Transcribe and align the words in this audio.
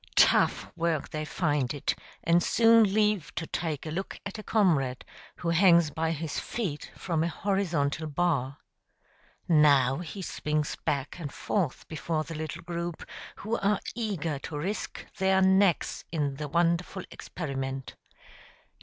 Tough 0.15 0.75
work 0.75 1.09
they 1.09 1.25
find 1.25 1.75
it, 1.75 1.93
and 2.23 2.41
soon 2.41 2.91
leave 2.91 3.31
to 3.35 3.45
take 3.45 3.85
a 3.85 3.91
look 3.91 4.19
at 4.25 4.39
a 4.39 4.43
comrade 4.43 5.05
who 5.35 5.49
hangs 5.49 5.91
by 5.91 6.09
his 6.09 6.39
feet 6.39 6.89
from 6.95 7.23
a 7.23 7.27
horizontal 7.27 8.07
bar. 8.07 8.57
Now 9.47 9.97
he 9.97 10.23
swings 10.23 10.75
back 10.75 11.19
and 11.19 11.31
forth 11.31 11.87
before 11.87 12.23
the 12.23 12.33
little 12.33 12.63
group, 12.63 13.03
who 13.35 13.57
are 13.59 13.79
eager 13.93 14.39
to 14.39 14.57
risk 14.57 15.05
their 15.17 15.39
necks 15.39 16.03
in 16.11 16.37
the 16.37 16.47
wonderful 16.47 17.03
experiment. 17.11 17.93